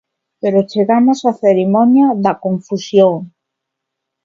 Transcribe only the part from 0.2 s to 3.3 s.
Pero chegamos á cerimonia da confusión.